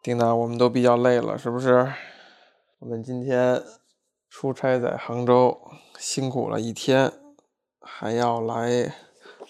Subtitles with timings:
[0.00, 1.92] 丁娜，我们都比较累了，是不是？
[2.78, 3.60] 我们今天
[4.30, 5.60] 出差在杭州，
[5.98, 7.12] 辛苦了一天，
[7.80, 8.94] 还要来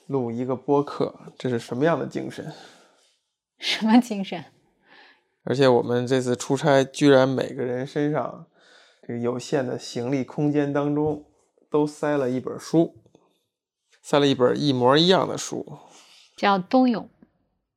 [0.06, 2.52] 录一个播客，这是什么样的精神？
[3.58, 4.42] 什么精神？
[5.44, 8.46] 而且我们这次出差，居然每个人身上
[9.06, 11.26] 这个有限的行李空间当中，
[11.70, 12.96] 都塞了一本书，
[14.00, 15.78] 塞了一本一模一样的书，
[16.34, 17.04] 叫《冬泳》。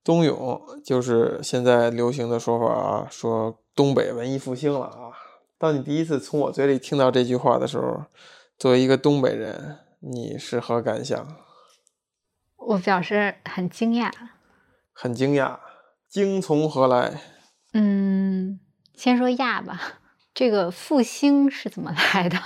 [0.03, 5.11] 冬泳就是现在流行的说法啊，说东北文艺复兴了啊。
[5.57, 8.05] 当你第一次从我嘴里听到这句话的时候，
[8.57, 11.27] 作为一个东北人，你是何感想？
[12.57, 14.11] 我表示很惊讶。
[14.91, 15.59] 很惊讶，
[16.09, 17.21] 惊从何来？
[17.73, 18.59] 嗯，
[18.95, 19.99] 先说亚吧。
[20.33, 22.37] 这个复兴是怎么来的？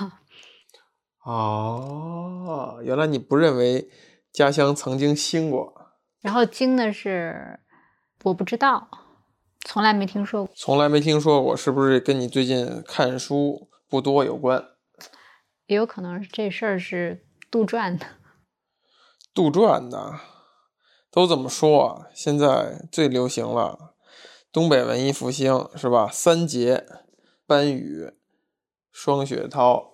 [1.24, 3.90] 哦，原来你不认为
[4.34, 5.85] 家乡曾经兴过。
[6.26, 7.60] 然后惊的是，
[8.24, 8.90] 我不知道，
[9.64, 10.52] 从来没听说过。
[10.58, 14.70] 从来没听说过，是不是跟你最近看书不多有关？
[15.68, 18.08] 也有可能这事儿是杜撰的。
[19.36, 20.16] 杜撰的，
[21.12, 22.08] 都怎么说啊？
[22.16, 23.94] 现在最流行了，
[24.52, 26.10] 东北文艺复兴是吧？
[26.12, 26.88] 三杰，
[27.46, 28.12] 班宇、
[28.92, 29.94] 双雪涛、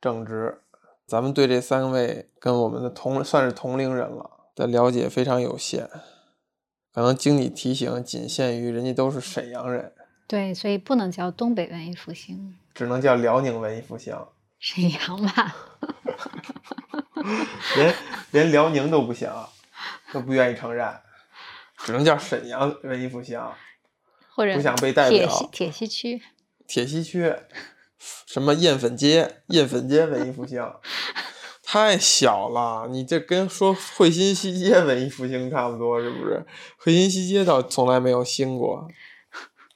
[0.00, 0.62] 郑执，
[1.08, 4.38] 咱们对这三位跟我们的同算是同龄人了。
[4.54, 5.88] 的了解非常有限，
[6.92, 9.92] 可能经理提醒，仅限于人家都是沈阳人。
[10.26, 14.16] 对，所以不能叫东北文艺复兴，只能叫辽宁文艺复兴。
[14.58, 15.56] 沈阳吧，
[17.74, 17.94] 连
[18.30, 19.28] 连辽宁都不行，
[20.12, 20.88] 都不愿意承认，
[21.78, 23.40] 只能叫沈阳文艺复兴，
[24.34, 25.26] 或者不想被代表。
[25.26, 26.22] 铁西铁西区，
[26.68, 27.34] 铁西区，
[27.98, 29.42] 什么燕粉街？
[29.48, 30.62] 燕粉街文艺复兴。
[31.72, 36.44] 太小了，你这跟说惠新西街文艺复兴差不多，是不是？
[36.78, 38.86] 惠新西街倒从来没有兴过。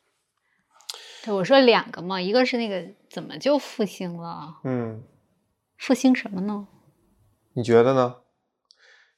[1.25, 4.59] 对，我说两个嘛，一个是那个怎么就复兴了？
[4.65, 5.03] 嗯，
[5.79, 6.69] 复兴什么呢？
[7.55, 8.17] 你觉得呢？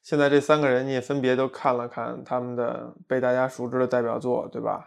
[0.01, 4.87] 现在这三个人，你也分别都看了看他们的被大家熟知的代表作，对吧？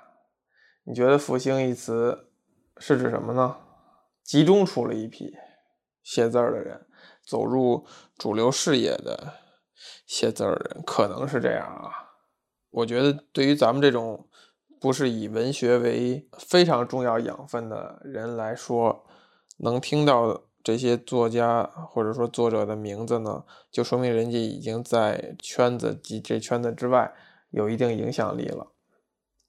[0.86, 2.30] 你觉得“复兴”一词
[2.78, 3.58] 是指什么呢？
[4.24, 5.36] 集中出了一批
[6.02, 6.88] 写字儿的人。
[7.32, 7.86] 走入
[8.18, 9.36] 主流视野的
[10.06, 12.12] 写字儿人可能是这样啊。
[12.72, 14.28] 我觉得对于咱们这种
[14.82, 19.06] 不是以文学为非常重要养分的人来说，
[19.60, 27.14] 能听到这些作家或者说作者的名字呢，就说明人家已经在圈子及这圈子之外
[27.52, 28.74] 有一定影响力了，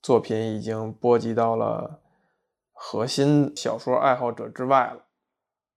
[0.01, 2.01] 作品已经波及到了
[2.73, 5.07] 核心小说爱好者之外了。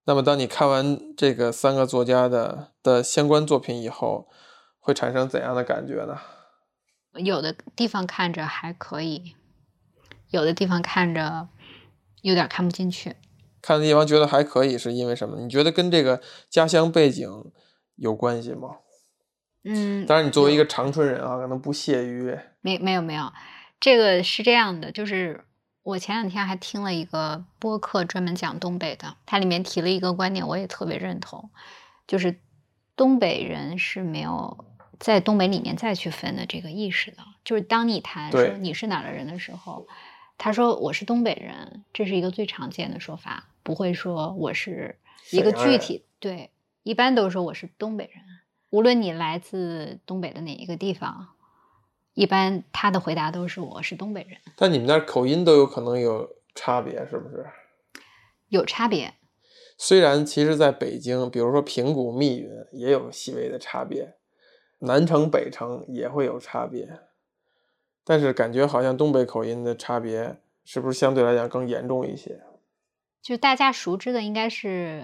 [0.07, 4.27] 那么，当你看完这个三个作家的的相关作品以后，
[4.79, 6.19] 会产生怎样的感觉呢？
[7.16, 9.35] 有的地方看着还可以，
[10.29, 11.49] 有的地方看着
[12.21, 13.15] 有点看不进去。
[13.61, 15.39] 看的地方觉得还可以，是因为什么？
[15.39, 16.21] 你觉得跟这个
[16.51, 17.27] 家乡背景
[17.95, 18.77] 有关系吗？
[19.63, 22.38] 嗯，当然，你作为一个长春人啊，可能不屑于。
[22.61, 23.33] 没，没有，没有，
[23.79, 25.45] 这个是这样的，就是。
[25.85, 31.51] 我前两天还听了一个播客，专门讲东北的，它里面提了一个观点，我也特别认同，
[32.07, 32.40] 就是
[32.96, 34.66] 东北人是没有
[35.00, 37.18] 在东北里面再去分的这个意识的。
[37.44, 39.85] 就是当你谈说你是哪的人的时候，
[40.40, 44.97] 他说我是东北人，这是一个最常见的说法，不会说我是
[45.29, 46.03] 一个具体。
[46.19, 46.50] 对，
[46.81, 48.24] 一般都说我是东北人，
[48.72, 51.28] 无论你来自东北的哪一个地方。
[52.15, 57.45] 一般他的回答都是我是东北人，但你们那口音都有可能有差别，是不是？
[58.47, 59.13] 有差别。
[59.77, 64.15] 虽然其实在北京，比如说平谷、密云也有细微的差别，
[64.79, 67.01] 南城、北城也会有差别，
[68.05, 72.41] 但是感觉好像东北口音的差别是不是相对来讲更严重一些？
[73.21, 75.03] 就大家熟知的应该是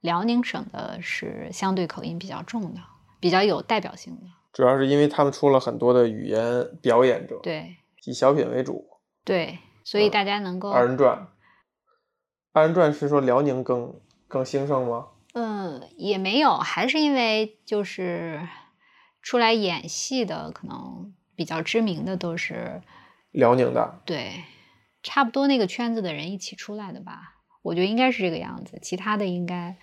[0.00, 2.80] 辽宁省的，是相对口音比较重的，
[3.18, 4.26] 比较有代表性的。
[4.52, 8.86] 主要是因为他们出了很多的语言表演者，对，以小品为主，
[9.24, 11.28] 对，所以大家能够二人转。
[12.52, 15.06] 二人转是说辽宁更更兴盛吗？
[15.32, 18.46] 嗯，也没有，还是因为就是
[19.22, 22.82] 出来演戏的可能比较知名的都是
[23.30, 24.44] 辽宁的，对，
[25.02, 29.78] 差不多那个圈子的人一起出来的吧，我觉得应该是这个样子，其他的应该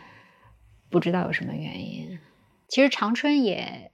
[0.92, 2.20] 不知道有什么原因。
[2.68, 3.92] 其实长春也。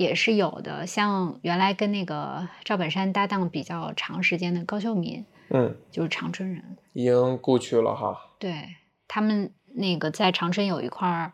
[0.00, 8.18] 也是有的，像原来跟那个赵本山搭档比较长时间的高秀敏，嗯，就是长春人，已经故去了哈。
[8.38, 8.76] 对
[9.06, 11.30] 他们那个在长春有一块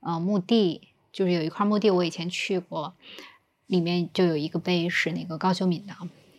[0.00, 2.94] 呃墓地，就是有一块墓地，我以前去过，
[3.66, 5.94] 里面就有一个碑是那个高秀敏的，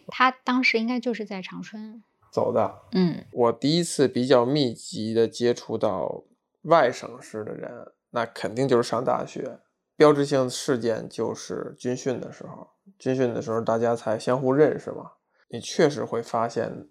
[0.08, 2.82] 他当时应该就是在长春，走的。
[2.92, 6.26] 嗯我第一次比较密集的接触到
[6.64, 9.60] 外省市的人，那肯定就是上大学。
[10.00, 15.12] 标志性事件就是军训的时候，军训的时候大家才相互认识嘛。
[15.50, 16.88] 你确实会发现，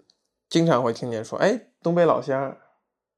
[0.51, 2.55] 经常会听见说：“哎，东北老乡。”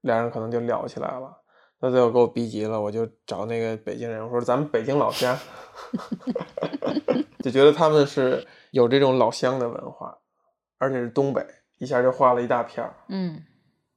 [0.03, 1.43] 俩人可能就聊起来了。
[1.81, 5.37] 那最后给我逼急了，我就找那个北京人，我说：“咱们北京老乡。
[7.43, 10.17] ”就觉得他们是有这种老乡的文化，
[10.79, 11.45] 而且是东北，
[11.79, 12.95] 一下就画了一大片儿。
[13.09, 13.45] 嗯，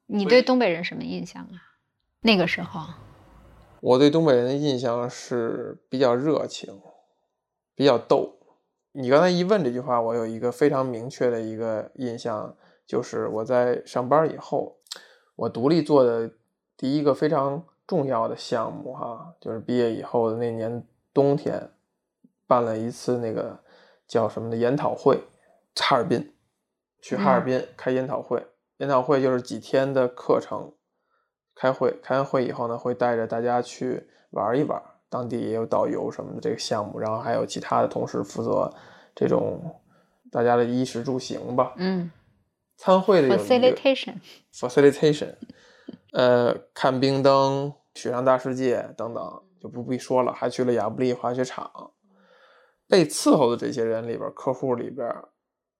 [0.07, 1.61] 你对东北人什么印象啊？
[2.21, 2.81] 那个时候，
[3.83, 6.81] 我对东北人的印象是比较热情，
[7.75, 8.37] 比较逗。
[8.93, 12.55] 你刚才一问这句话，我有一个非常明确的一个印象，
[12.87, 14.77] 就是我在上班以后，
[15.35, 16.31] 我独立做的
[16.77, 21.69] 第一个非常重要的项目，哈，就是毕业以后的那年冬天，
[22.47, 23.59] 办了一次那个
[24.07, 25.19] 叫什么的研讨会，
[25.75, 26.33] 哈尔滨，
[27.01, 28.47] 去哈尔滨开研讨会，
[28.77, 30.71] 研讨会就是几天的课程。
[31.55, 38.73] 开会，开完会以后呢，会带着大家去玩一玩，当地也有导游什么的这个项目，然后还有其他的同事负责
[39.13, 39.79] 这种
[40.31, 41.73] 大家的衣食住行吧。
[41.77, 42.11] 嗯
[42.75, 45.35] 参会的有一个，facilitation，facilitation，
[46.11, 51.91] 呃，看冰灯、雪上大世界等等就不必说了，还去了亚布力滑雪场。
[52.87, 55.07] 被伺候的这些人里边，客户里边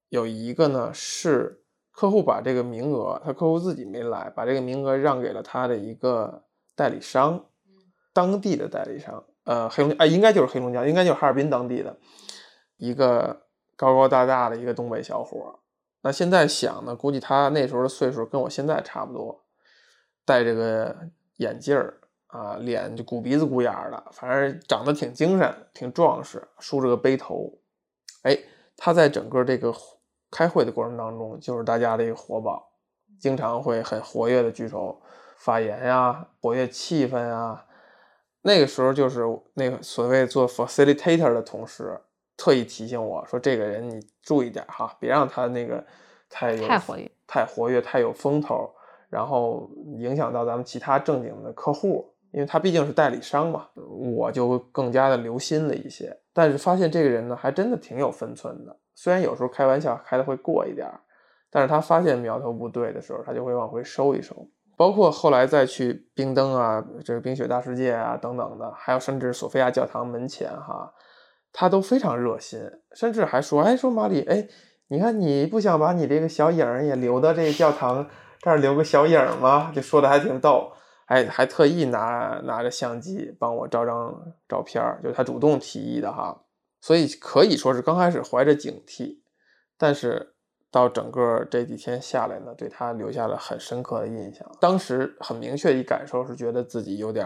[0.09, 1.62] 有一个呢是。
[1.93, 6.43] 客户把这个名额，他客户自己没来，把这个名额让给了他的一个
[6.75, 7.45] 代理商，
[8.11, 11.95] 当地的代理商，呃，黑龙江，哎，应该就是黑龙江，应该就是哈尔滨当地的
[12.77, 13.43] 一个
[13.75, 15.59] 高高大大的一个东北小伙。
[16.01, 19.43] 那现在想呢，估计他那时候的岁数跟我现在差不多，
[20.25, 20.97] 戴着个
[21.37, 27.53] 眼镜儿啊，脸就鼓鼻子鼓眼儿的，反正长得挺精神，挺壮实，梳着个背头。
[28.23, 28.35] 哎，
[28.75, 29.71] 他在整个这个。
[30.33, 32.67] 开会的过程当中，就是大家的一个活宝，
[33.19, 34.99] 经常会很活跃的举手
[35.37, 37.63] 发言呀，活跃气氛呀。
[38.41, 39.21] 那个时候就是
[39.53, 42.01] 那个所谓做 facilitator 的同事
[42.35, 45.81] 特意提醒我说：“这个人你注意点哈，别让他那个
[46.29, 48.69] 太有太活跃、太活跃、太有风头，
[49.09, 49.69] 然后
[49.99, 53.67] 影响到咱们其他正经的客户，因为他毕竟是代理商嘛。”
[54.15, 58.75] 我就更加的留心了一些，但是发现这个人呢，还真的挺有分寸的。
[58.95, 60.99] 虽然有时候开玩笑开的会过一点儿，
[61.51, 64.35] 但是他发现苗头不对的时候，他就会往回收一收。
[64.75, 70.91] 包括后来再去冰灯啊，这个冰雪大世界啊等等的，还有甚至索菲亚教堂门前哈，
[71.51, 72.59] 他都非常热心，
[72.95, 74.47] 甚至还说：“哎，说马里，哎，
[74.87, 78.07] 你看你不想把你这个小影儿也留到这个教堂
[78.39, 80.71] 这儿留个小影儿吗？”就说的还挺逗，
[81.05, 84.11] 还还特意拿拿着相机帮我照张
[84.49, 86.42] 照片儿，就是他主动提议的哈。
[86.83, 89.21] 所以可以说是刚开始怀着警惕，
[89.77, 90.35] 但是
[90.69, 94.45] 到整个这几天下来呢，对他留下了很深刻的印象。
[94.59, 97.25] 当时很明确一感受是觉得自己有点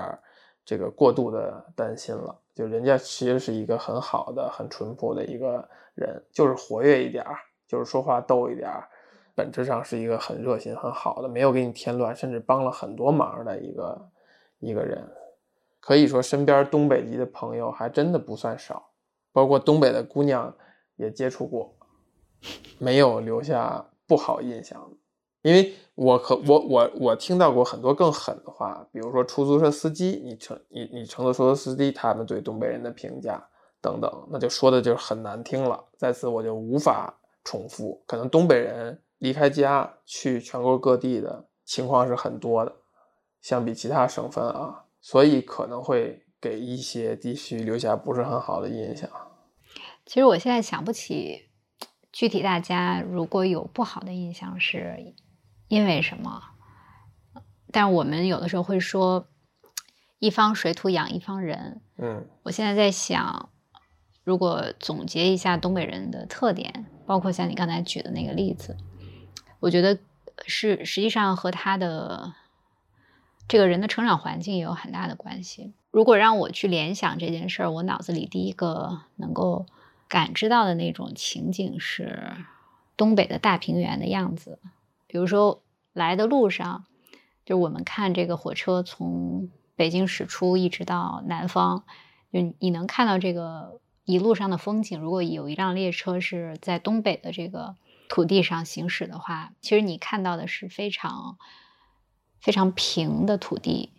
[0.63, 2.39] 这个过度的担心了。
[2.53, 7.35] 就人家其实是一个很好的、很淳朴的一个人，就是活跃一点儿，
[7.67, 8.87] 就是说话逗一点儿，
[9.33, 14.09] 本质上是一个很热心、很好的，没有给你添乱，甚至帮了很多忙的一个
[14.59, 15.03] 一个人。
[15.79, 18.91] 可以说身边东北籍的朋友还真的不算少。
[19.31, 20.55] 包括东北的姑娘
[20.95, 21.75] 也接触过，
[22.77, 24.91] 没有留下不好印象。
[25.43, 33.41] 因为我可我我我听到过很多更狠的话，比如说出租车司机，你乘你你乘坐出租车司机，他们对东北人的评价
[33.79, 35.81] 等等，那就说的就是很难听了。
[35.97, 38.03] 在此我就无法重复。
[38.05, 42.75] 可能东北人离开家去全国各地的情况是很多的，
[43.41, 49.09] 相比其他省份啊，所以可能会给一些地区留下不是很好的印象。
[50.05, 51.49] 其实我现在想不起
[52.13, 55.13] 具体大家如果有不好的印象是
[55.67, 56.41] 因为什么，
[57.71, 59.27] 但我们有的时候会说
[60.19, 61.81] 一方水土养一方人。
[61.97, 63.49] 嗯，我现在在想，
[64.23, 68.77] 如果总结一下东北人的特点，包括像你刚才举的那个例子，
[69.59, 69.99] 我觉得
[70.45, 72.33] 是实际上和他的
[73.49, 75.73] 这个人的成长环境也有很大的关系。
[75.97, 79.65] 如果让我去联想这件事儿，我脑子里第一个能够
[80.07, 82.33] 感知到的那种情景是
[82.95, 84.59] 东北的大平原的样子。
[85.07, 85.63] 比如说
[85.93, 86.85] 来的路上，
[87.43, 91.83] 就我们看这个火车从北京驶出，一直到南方，
[92.31, 94.99] 就你能看到这个一路上的风景。
[94.99, 97.75] 如果有一辆列车是在东北的这个
[98.07, 101.39] 土地上行驶的话，其实你看到的是非常
[102.39, 103.93] 非常平的土地，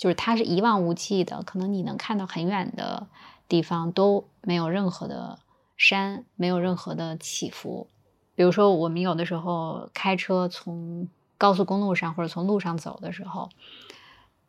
[0.00, 3.06] 就是它是一望无际的，可能你能看到很远的
[3.46, 5.38] 地方都没有任何的
[5.76, 7.86] 山，没有任何的起伏。
[8.34, 13.50] 比如说，我们有的时候开车从高速公路上或者从路上走的时候，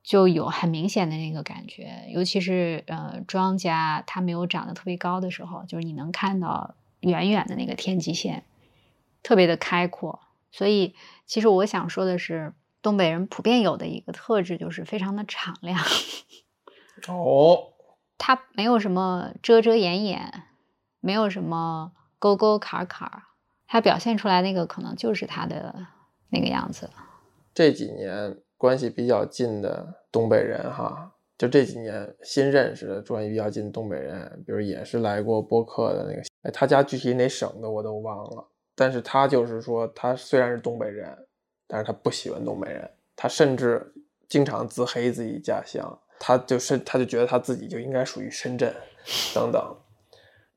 [0.01, 8.46] 就有很明显的那个感觉，尤其是呃庄稼它没有长得特别高的时候，就是你能看到远远的那个天际线，
[9.22, 10.22] 特别的开阔。
[10.50, 15.80] 所以，其实我想说的是，东北人普遍有的一个特质就是非常的敞亮。
[17.08, 17.74] 哦，
[18.18, 20.44] 他没有什么遮遮掩掩，
[21.00, 23.24] 没有什么沟沟坎坎，
[23.68, 25.88] 他表现出来那个可能就是他的
[26.30, 26.90] 那个样子。
[27.54, 41.18] 这几年关系比较近的东北人哈，就这几年新认识的关系比较近的东北人，比如也是来过播客的那个，哎，他家具体哪省的我都忘了，但是他就是说，他虽然是东北人，
[41.72, 43.94] 但是他不喜欢东北人，他甚至
[44.28, 45.98] 经常自黑自己家乡。
[46.20, 48.75] 他就是他就觉得他自己就应该属于深圳，
[49.34, 49.75] 等等，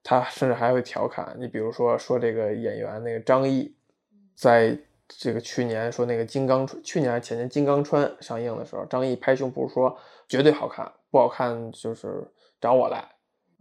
[0.03, 3.73] 他甚至还会调侃你，比如说说这个演员那个张译，
[4.35, 9.97] 在这个去年说那个金刚，去年还前年金刚川上映的时候，张译拍胸脯说
[10.29, 12.29] 绝对好看，不好看就是
[12.61, 13.14] 找我来。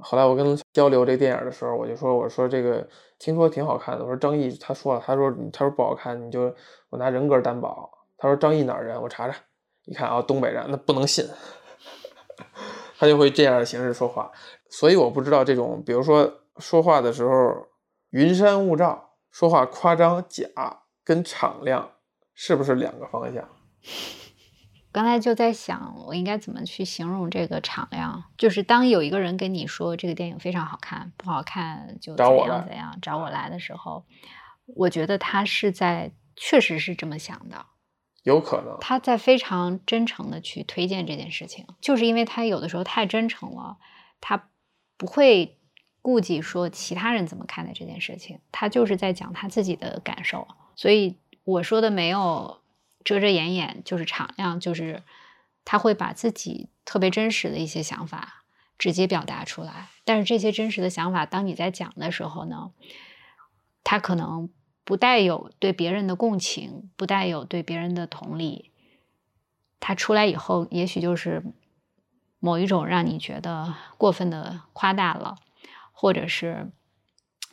[0.04, 6.54] 后来我跟交流这电影的时候，我就说我说这个听说挺好看的，我说张译他说了，他说他说不好看，你就
[6.90, 7.90] 我拿人格担保。
[8.18, 9.02] 他说张译哪儿人？
[9.02, 9.36] 我查查，
[9.86, 11.28] 一看啊，东北人，那不能信。
[12.98, 14.32] 他就会这样的形式说话，
[14.70, 17.68] 所以我不知道这种，比如说说话的时候
[18.12, 20.48] 云山雾罩，说话夸张假
[21.04, 21.92] 跟敞亮
[22.34, 23.44] 是不是两个方向？
[24.94, 28.24] 刚才就在想，我应该怎么去形容这个敞亮？
[28.38, 34.06] 就是当有一个人跟你说这个电影非常好看，不好看就怎样怎样，找我来的时候，
[34.68, 37.66] 我觉得他是在确实是这么想的。
[38.22, 43.78] 有可能他在非常真诚的去推荐这件事情，就是因为他有的时候太真诚了，
[44.22, 44.50] 他
[44.96, 45.60] 不会
[46.02, 50.48] 顾及说其他人怎么看待这件事情，他就是在讲他自己的感受。
[50.76, 52.63] 所以我说的没有
[53.04, 55.04] 遮遮掩掩，就是敞亮，就是
[55.66, 58.44] 他会把自己特别真实的一些想法
[58.78, 59.90] 直接表达出来。
[60.04, 62.72] 但是这些真实的想法，当你在讲的时候呢，
[63.84, 64.50] 他可能。
[64.86, 68.74] 不带有对别人的共情，不带有对别人的同理，
[69.80, 71.42] 他出来以后，也许就是
[72.40, 75.38] 某一种让你觉得过分的夸大了，
[75.94, 76.70] 或者是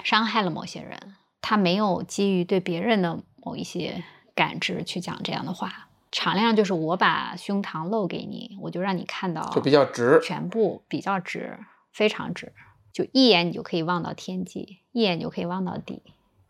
[0.02, 1.14] 伤害了某些人。
[1.40, 4.02] 他没有基于对别人的某一些
[4.34, 5.88] 感知去讲这样的话。
[6.12, 11.56] 敞亮就是我把胸膛露给你，我就让你看到，就比较直，全部比较直，
[11.92, 12.52] 非常直，
[12.92, 16.02] 就一眼你就可以望到天际，一眼就可以望到底。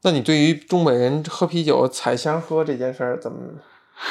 [0.03, 3.39] 那你对于东北人喝啤酒采香喝这件事儿怎么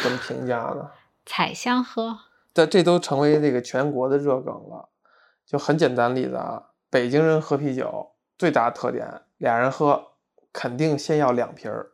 [0.04, 0.92] 怎么评价呢？
[1.26, 2.20] 采香喝，
[2.54, 4.90] 这这都成为这个全国的热梗了。
[5.48, 6.62] 就很简单例子啊，
[6.92, 10.12] 北京人喝啤酒最大的特点，俩人喝
[10.54, 11.90] 肯定先要两瓶儿，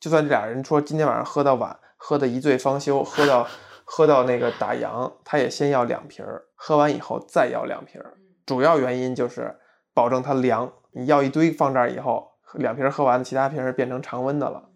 [0.00, 3.46] 就算这俩人说今天晚上喝到晚，喝的一醉方休，喝到
[3.84, 8.14] 喝到那个打烊，他也先要两瓶儿，喝完以后再要两瓶儿。
[8.46, 9.56] 主要原因就是
[9.92, 12.28] 保证它凉，你要一堆放这儿以后。
[12.54, 14.70] 两瓶喝完，其他瓶是变成常温的了，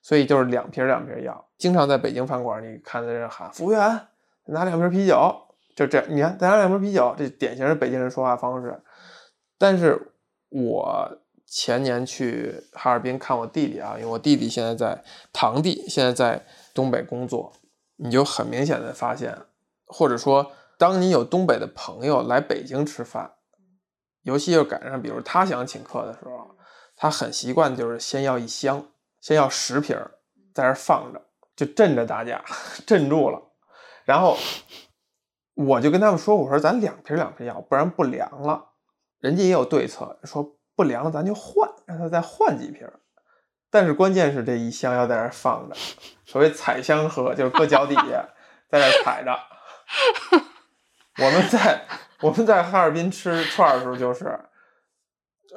[0.00, 1.46] 所以就是两瓶两瓶要。
[1.58, 4.00] 经常在北京饭馆，你看在这喊服务员
[4.46, 5.36] 拿两瓶啤酒，
[5.76, 8.82] 就这，你看再拿两瓶啤酒，这典型的北京人说话方式。
[9.58, 10.14] 但是
[10.48, 11.18] 我
[11.50, 15.02] 前年去哈尔滨看我弟弟啊，因为我弟弟现在在
[15.32, 17.52] 堂弟现在在东北工作，
[17.96, 19.36] 你就很明显的发现，
[19.86, 23.32] 或者说当你有东北的朋友来北京吃饭，
[24.22, 26.54] 尤其又赶上比如他想请客的时候。
[27.00, 28.84] 他很习惯，就是先要一箱，
[29.20, 29.96] 先要十瓶，
[30.52, 31.22] 在这放着，
[31.54, 32.44] 就镇着大家，
[32.84, 33.40] 镇住了。
[34.04, 34.36] 然后
[35.54, 38.70] 我就跟他们说：“我说咱两瓶两瓶要，不然不凉了。”
[39.22, 42.88] 人家也有对策，说不凉了咱就换，让他再换几瓶。
[43.68, 45.76] 但是关键是这一箱要在这放着，
[46.24, 48.26] 所谓踩箱喝，就是搁脚底下
[48.70, 49.36] 在这踩着。
[51.18, 51.82] 我们在
[52.20, 54.38] 我们在哈尔滨吃串的时候就是。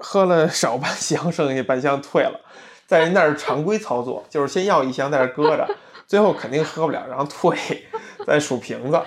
[0.03, 2.39] 喝了少半箱，剩下半箱退了，
[2.87, 5.67] 在人那儿常规操作，就是先要一箱在这搁着，
[6.07, 7.85] 最后肯定喝不了，然后退，
[8.25, 8.99] 再数瓶子。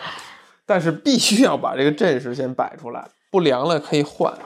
[0.66, 4.38] 但是必须要把这个阵势先摆出来，不凉了可以换。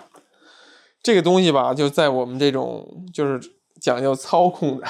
[1.02, 4.86] 这个东西吧，就在我们这种就是讲究操控的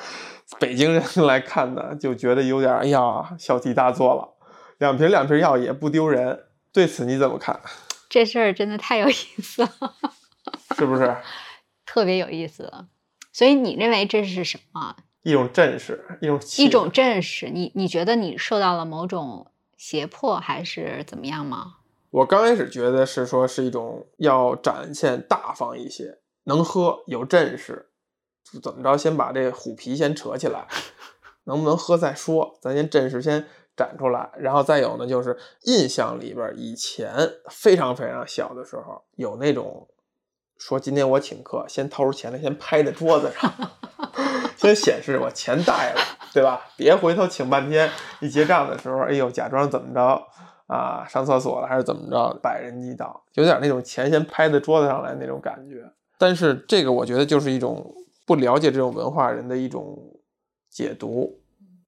[0.58, 4.36] 北京人来看呢，就觉得有点哎呀小题大做了。
[4.78, 7.60] 两瓶两瓶药也不丢人，对此你怎么看？
[8.08, 9.94] 这事儿真的太有意思了。
[10.76, 11.16] 是不是
[11.84, 12.72] 特别有意思？
[13.32, 14.96] 所以你认为这是什么？
[15.22, 17.50] 一种阵势，一种一种阵势。
[17.50, 21.74] 你你觉得你受到了某种胁迫，还是怎么样吗？
[22.10, 27.90] 我刚开始觉得是说是一种要展现大方一些，能喝有阵势，
[28.42, 30.66] 就怎么着，先把这虎皮先扯起来，
[31.44, 34.30] 能不能喝再说，咱先阵势先展出来。
[34.38, 37.14] 然后再有呢，就是印象里边以前
[37.48, 39.88] 非常非常小的时候，有那种
[40.58, 43.52] 说今天我请客，先掏出钱来，先拍在桌子上，
[44.58, 46.00] 先显示我钱带了，
[46.34, 46.60] 对吧？
[46.76, 47.88] 别回头请半天，
[48.20, 50.26] 一结账的时候，哎呦，假装怎么着
[50.70, 55.84] 啊，上厕所了还是怎么着，百人一倒，有点那种钱先拍在桌子上来那种感觉。
[56.16, 57.92] 但是这个我觉得就是一种
[58.24, 59.98] 不了解这种文化人的一种
[60.68, 61.36] 解读。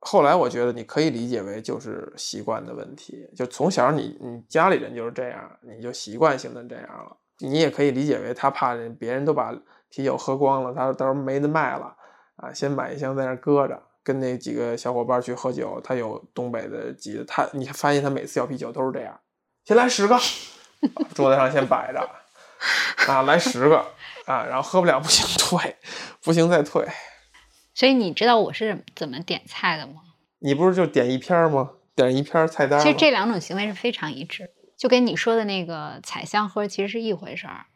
[0.00, 7.16] 后来我觉得你可以理解为就是习惯的问题，就从小你你家里人就是这样，你就习惯性的这样了。
[7.38, 9.56] 你也可以理解为他怕人别人都把
[9.90, 11.94] 啤酒喝光了，他到时候没得卖了
[12.34, 15.80] 啊，先买一箱在那搁着，跟那几个小伙伴去喝酒。
[15.82, 19.20] 他有东北的急的，他你发现他每次要啤酒都是这样，
[19.64, 20.18] 先来十个，
[21.14, 22.00] 桌子上先摆着
[23.12, 23.86] 啊，来十个。
[24.24, 25.76] 啊，然后喝不了不行退，
[26.22, 26.86] 不行再退。
[27.74, 29.94] 所以你知道我是怎么点菜的吗？
[30.38, 31.70] 你不是就点一篇吗？
[31.96, 32.78] 点一篇菜单。
[32.78, 37.66] 其实这两种行为是非常一致，就跟你说的那个采香喝其实是一回事儿。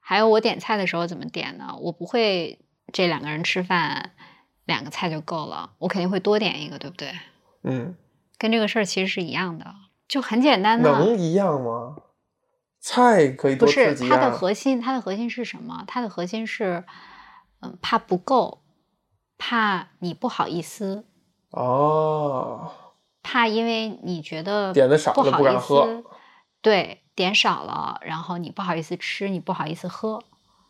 [0.00, 1.76] 还有我点菜的时候怎么点呢？
[1.80, 2.58] 我不会
[2.92, 4.14] 这两个人吃饭
[4.64, 7.12] 两个菜就够了，我肯定会多点一个，对不对？
[7.62, 7.96] 嗯，
[8.38, 9.74] 跟这个事儿其实是一样的，
[10.08, 10.90] 就很简单的。
[10.90, 11.96] 能一样吗？
[12.80, 13.56] 菜可以。
[13.56, 15.84] 不是它的核心，它的核心是什么？
[15.86, 16.84] 它的核心是，
[17.60, 18.62] 嗯，怕不够，
[19.38, 21.04] 怕你不好意思。
[21.50, 22.72] 哦。
[23.22, 26.04] 怕因为你觉得点的少了不敢喝。
[26.60, 30.22] 对，点少了，然后你不好意思吃，你不好意思喝。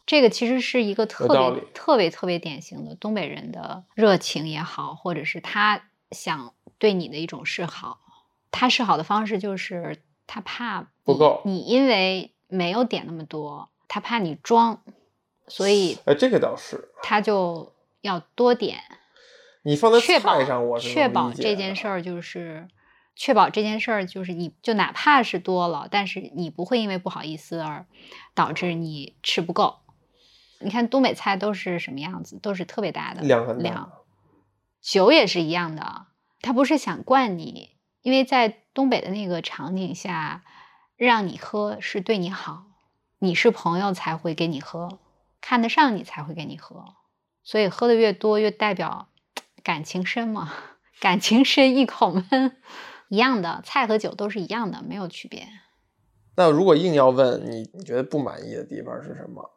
[0.07, 8.01] 这个其实是一个特别特别特别典型的东北人的热情也好，或者是他想对你的一种示好。
[8.51, 10.89] 他示好的方式就是他怕。
[11.05, 14.83] 不够，你因为没有点那么多，他怕你装，
[15.49, 18.79] 所以哎，这个倒是，他就要多点。
[19.65, 22.69] 你放在菜上，我确保这件事儿就是
[23.17, 27.87] 确保这件事儿就是你就哪怕是多了，但是你不会因为不好意思而
[28.35, 29.81] 导致你吃不够。
[30.65, 33.93] 你看东北菜都是什么样子，都是特别大的量，量。
[34.81, 36.07] 酒也是一样的，
[36.41, 40.43] 他不是想灌你，因为在东北的那个场景下。
[40.97, 42.67] 让你喝是对你好，
[43.19, 45.01] 你是朋友才会给你喝，
[45.41, 46.95] 看得上你才会给你喝，
[47.43, 49.09] 所以喝的越多越代表
[49.65, 50.53] 感情深嘛，
[51.01, 52.57] 感情深一口闷，
[53.09, 55.49] 一样的菜和酒都是一样的，没有区别。
[56.37, 59.51] 那如果硬要问你，你觉得不满意的地方是什么？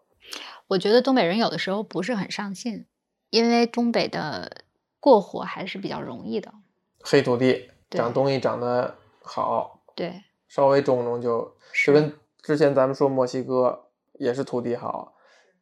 [0.67, 2.85] 我觉得东北人有的时候不是很上进，
[3.29, 4.63] 因为东北的
[4.99, 6.53] 过火还是比较容易的。
[7.01, 10.23] 黑土地长东西长得好，对。
[10.47, 15.13] 稍微种种就就跟之前咱们说墨西哥也是土地好，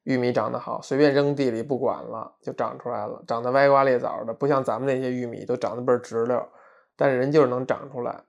[0.04, 6.48] 玉米长得好，随便扔地里不管了就长出来了，长得歪瓜裂枣的，不像咱们那些玉米都长得倍儿直溜，
[6.96, 8.22] 但是人就是能长出来，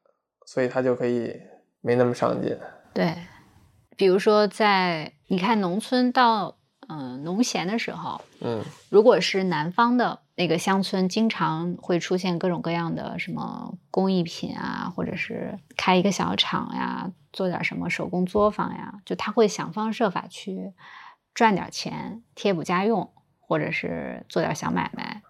[0.46, 1.38] 所以他就可以
[1.82, 2.58] 没那么上进。
[2.94, 3.14] 对，
[3.96, 6.55] 比如说在你看农村到
[6.88, 10.20] 嗯农闲的时候，嗯，如果是南方的。
[10.38, 20.74] 那个乡村经常会出现各种各样的什么工艺品啊，或者是开一个小厂呀，做点什么手工作坊呀，就他会想方设法去
[21.32, 25.22] 赚点钱贴补家用，或者是做点小买卖。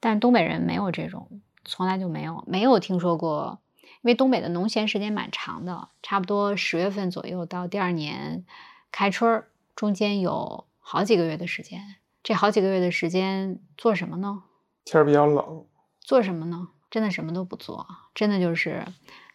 [0.00, 1.28] 但是东北人没有这种，
[1.66, 8.46] 从来就没有没有听说过，因为东北的农闲时间蛮长的，差不多十月份左右到第二年
[8.90, 11.96] 开春儿，中间有好几个月的时间。
[12.22, 14.44] 这好几个月的时间做什么呢？
[14.84, 15.66] 天儿比较冷，
[16.00, 16.68] 做什么呢？
[16.88, 18.86] 真的什么都不做，真的就是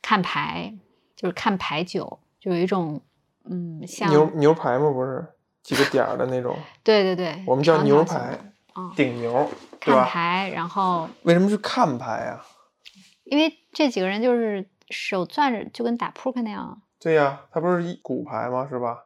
[0.01, 0.73] 看牌，
[1.13, 3.01] 就是看牌九，就有一种
[3.43, 4.89] 嗯，像牛牛排吗？
[4.91, 5.27] 不是
[5.61, 6.57] 几个点儿的那种？
[6.85, 8.39] 对对对，我们叫牛排，
[8.95, 12.45] 顶牛，看牌，然后为什么是看牌啊？
[13.25, 16.81] 因为这几个人就是手攥着，就跟打扑克那样。
[16.97, 18.65] 对呀，他不是一骨牌吗？
[18.69, 19.03] 是吧？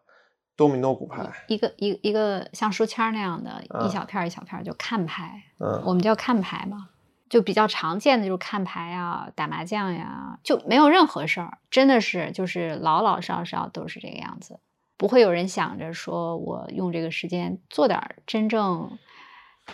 [0.55, 6.89] 多米诺骨牌，一个一一个像书签那样的，一小片一小片就看牌，嗯，我们叫看牌嘛，
[7.29, 14.59] 就比较常见的就是看牌呀、打麻将呀，就没有任何事儿，真的是就是老老少少都是这个样子，
[14.97, 18.97] 不会有人想着说我用这个时间做点真正，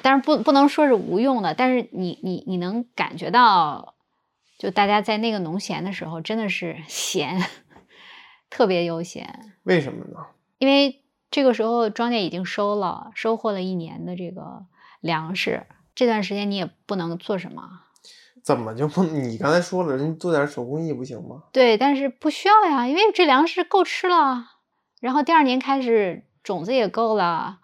[0.02, 3.94] 但是不不能说是无用的，但是你你你能感觉到，
[4.58, 7.40] 就大家在那个农闲的时候真的是 闲，
[8.50, 10.26] 特别悠闲，为什么呢？
[10.62, 14.68] 因为这个时候庄稼已经收了，收获了一年的这个
[15.00, 17.64] 粮食，这段时间你也不能做什么。
[18.44, 19.04] 怎么就不？
[19.04, 21.46] 你刚才说了，人做点手工艺不行吗？
[21.52, 24.52] 对，但是不需要呀，因为这粮食够吃了。
[25.00, 27.58] 然后第二年开始种子也够了，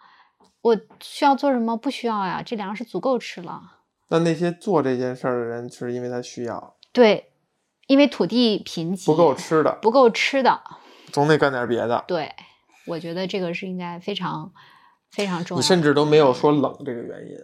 [0.60, 1.76] 我需要做什么？
[1.76, 3.62] 不需要呀，这粮食足够吃了。
[4.08, 7.30] 那那些做这件事儿的人，是因为他需要，对，
[7.86, 10.60] 因为土地贫瘠，不够吃的，不够吃的，
[11.12, 12.04] 总得干点别的。
[12.08, 12.34] 对，
[12.88, 14.52] 我觉得这个是应该非常
[15.10, 15.60] 非常重要。
[15.60, 17.36] 你甚至都没有说冷这个原因。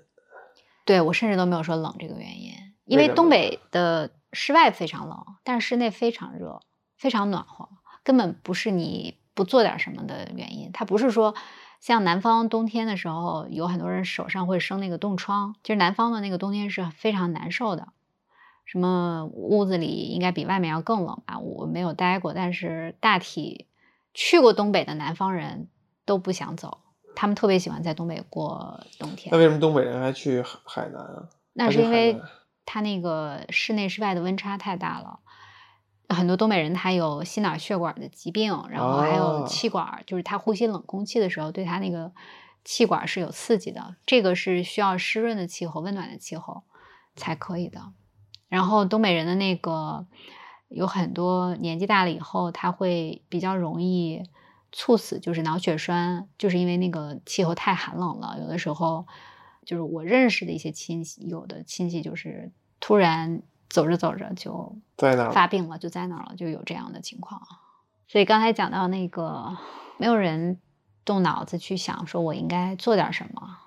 [0.84, 2.52] 对我甚至都没有说冷这个原因，
[2.84, 6.60] 因为东北的室外非常冷，但是室内非常热，
[6.98, 7.68] 非常暖和，
[8.02, 10.70] 根本不是你不做点什么的原因。
[10.72, 11.34] 它不是说
[11.80, 17.88] 像南方冬天的时候，有很多人手上会生那个冻疮，其实南方的那个冬天是非常难受的。
[18.66, 21.38] 什么屋子里应该比外面要更冷吧？
[21.38, 23.66] 我没有待过，但是大体
[24.14, 25.68] 去过东北的南方人
[26.06, 26.78] 都不想走。
[27.16, 29.28] 他们特别喜欢在东北过冬天。
[29.30, 31.28] 那为什么东北人还去海南啊？
[31.52, 32.20] 那是因为
[32.64, 35.20] 他那个室内室外的温差太大了。
[36.08, 42.12] 很多东北人他有心脑血管的疾病，然后还有气管，就是他呼吸冷空气的时候，对他那个
[42.64, 43.94] 气管是有刺激的。
[44.04, 46.64] 这个是需要湿润的气候、温暖的气候
[47.14, 47.80] 才可以的。
[48.48, 50.06] 然后东北人的那个
[50.74, 54.22] 有很多年纪大了以后，他会比较容易。
[54.76, 58.36] 猝死就是脑血栓，就是因为那个气候太寒冷了。
[58.40, 59.06] 有的时候，
[59.64, 67.40] 就是我认识的一些亲戚，有的亲戚就是突然走着走着就在那发病了，就在那儿了，就有这样的情况。
[68.08, 69.56] 所以刚才讲到那个，
[69.96, 70.58] 没有人
[71.04, 73.58] 动脑子去想说我应该做点什么。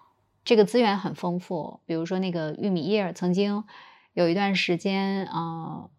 [0.43, 3.63] 这个资源很丰富，比如说那个玉米叶，曾经
[4.11, 5.89] 有一段时间，嗯，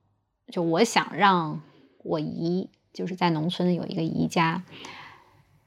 [0.50, 1.60] 就我想让
[2.04, 4.62] 我姨，就是在农村有一个姨家。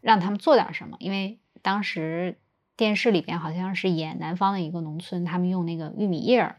[0.02, 2.39] 让他们做点什么，因为当时
[2.76, 6.56] 电视里边好像是演南方的一个农村，他们用那个玉米叶儿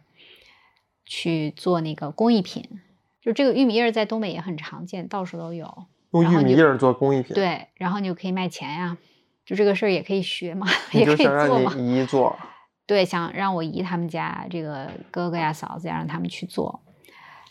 [1.04, 2.80] 去做那个工艺品，
[3.20, 5.86] 就这个玉米叶儿在东北也很常见，到处都有。
[6.12, 8.96] 用玉米叶儿做工艺品，对，然后你就可以卖钱呀。
[9.44, 11.74] 就这个事儿也可以学嘛， 也可以做嘛。
[11.74, 12.38] 姨做，
[12.86, 16.80] 对，想让我姨他们家这个哥哥呀、嫂子呀，让他们去做。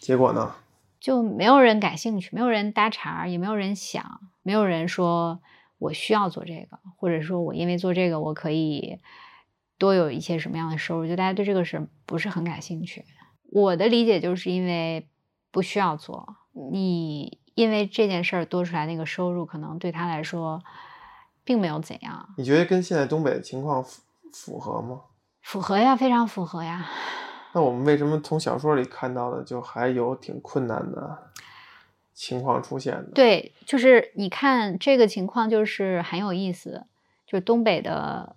[0.01, 0.53] 结果呢？
[0.99, 5.39] 就没有人感兴趣，没有人搭茬，也没有人想，没有人说。
[5.81, 8.99] 我需要做这个，或者说我因为做这个，我可以
[9.79, 11.07] 多有一些什么样的收入？
[11.07, 13.03] 就大家对这个事不是很感兴趣。
[13.51, 15.09] 我的理解就是因为
[15.49, 16.35] 不需要做，
[16.71, 20.61] 你因为这件事儿多出来那个收入，可能对他来说
[21.43, 22.29] 并没有怎样。
[22.37, 25.01] 你觉得跟现在东北的情况符符合吗？
[25.41, 26.87] 符合呀，非常符合呀。
[27.53, 31.31] 那我们为什么从小说里看到的就还有挺困难的？
[32.13, 36.85] 情况出现的对，就是你看这个情况就是很有意思，
[37.25, 38.35] 就是东北的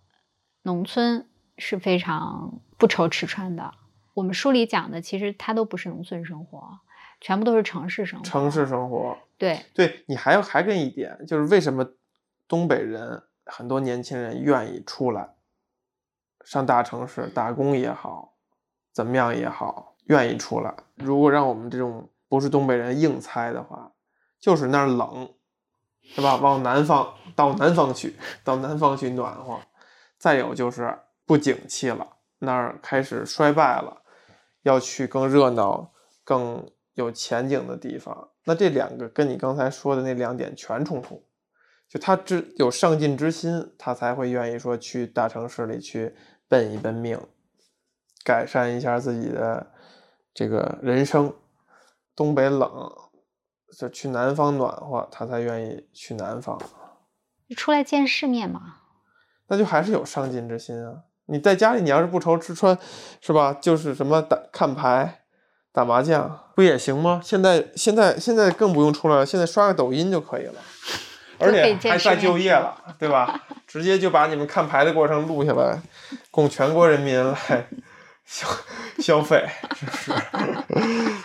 [0.63, 3.75] 农村是非常不愁吃穿的。
[4.15, 6.79] 我们书里讲的其实它都不是农村生活，
[7.21, 8.25] 全部都是城市生活。
[8.25, 11.87] 城市生活，对对，你还要还跟一点，就是为什么
[12.49, 15.35] 东北人很多年轻人愿意出来
[16.43, 18.34] 上大城市打工也好，
[18.95, 20.75] 怎么样也好，愿意出来。
[20.95, 22.09] 如果让我们这种。
[22.27, 23.93] 不是东北人硬猜的话，
[24.41, 25.33] 就是那儿冷，
[26.03, 26.35] 是吧？
[26.35, 29.61] 往南方到南方去，到南方去暖和。
[30.19, 34.03] 再有就是不景气了，那儿开始衰败了，
[34.63, 35.93] 要去更热闹、
[36.25, 38.31] 更有前景的地方。
[38.47, 41.23] 那这两个跟你刚才说的那两点全冲突。
[41.89, 46.17] 就他只有上进之心，他才会愿意说去大城市里去
[46.49, 47.21] 奔一奔命，
[48.25, 49.71] 改善一下自己的
[50.33, 51.33] 这个人生。
[52.17, 52.93] 东北冷，
[53.77, 56.57] 就去南方暖和，他才愿意去南方。
[57.49, 58.77] 你出来见世面嘛？
[59.49, 61.03] 那就还是有上进之心啊！
[61.27, 62.79] 你在家里，你要是不愁吃穿，
[63.21, 63.53] 是吧？
[63.61, 65.25] 就是什么打看牌、
[65.73, 67.21] 打麻将，不也行吗？
[67.23, 70.55] 现在现在现在更不用出来了，现在刷个抖音就可以了，
[71.41, 73.43] 而且还再就业了，对吧？
[73.67, 75.83] 直接就把你们看牌的过程录下来，
[76.31, 77.67] 供全国人民来
[78.25, 78.47] 消
[78.99, 80.13] 消费，是
[80.69, 81.15] 不是？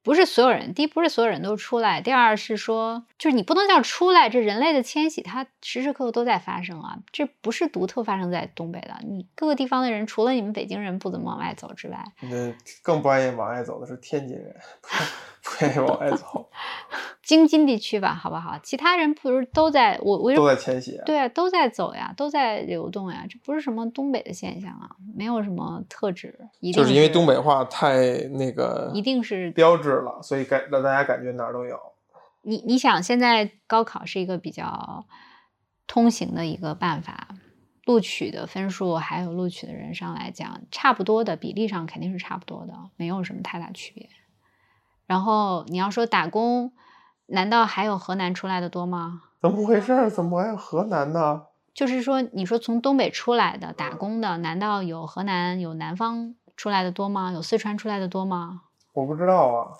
[0.00, 14.56] 不是所有人，第一不是所有人都出来，第二是说，就是你不能叫出来，这人类的迁徙它时时刻刻都在发生啊，这不是独特发生在东北的，你各个地方的人，除了你们北京人不怎么往外走之外，那更不愿意往外走的是天津人。
[15.48, 16.48] 不愿意往外走，
[17.22, 18.58] 京津地区吧，好不好？
[18.62, 26.38] 其他人不是都在我我都在迁徙，对啊，都在走呀，都在流动呀，这不是什么东北的现象啊，没有什么特质，
[26.74, 27.96] 就是因为东北话太
[28.34, 31.78] 那个，一定是标志了，所以感让大家感觉哪儿都有。
[32.42, 35.04] 你你想，现在高考是一个比较
[35.86, 37.28] 通行的一个办法，
[37.84, 44.08] 录取的分数还有录取的人上来讲，差不多的比例上肯定是差不多的，没有什么太大区别。
[45.08, 46.72] 然后你要说打工，
[47.26, 49.22] 难道还有河南出来的多吗？
[49.42, 50.08] 怎么回事？
[50.10, 51.42] 怎么还有河南呢？
[51.74, 57.32] 就是说，你说从东北出来的打工的，难道有河南有南方出来的多吗？
[57.32, 58.62] 有四川出来的多吗？
[58.92, 59.72] 我不知道啊。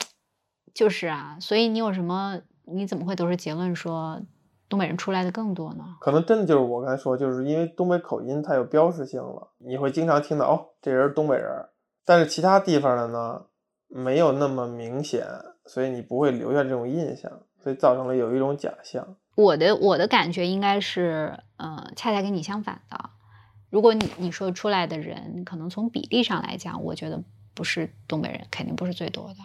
[0.75, 2.41] 就是啊，所以你有什么？
[2.65, 4.21] 你怎么会得出结论说
[4.69, 5.97] 东北人出来的更多呢？
[6.01, 11.69] 可能真的就是我刚才说，就是因为东北口音它有标识性了，你会经常听到哦，这人是东北人，
[12.05, 13.43] 但是其他地方的呢
[13.89, 15.27] 没有那么明显，
[15.67, 17.31] 所以你不会留下这种印象，
[17.63, 19.17] 所以造成了有一种假象。
[19.35, 23.11] 我的我的感觉应该是，呃，恰恰跟你相反的。
[23.71, 27.23] 如果你你说出来的人，可能从比例上来讲，我觉得
[27.55, 29.37] 不是东北人，肯定不是最多的。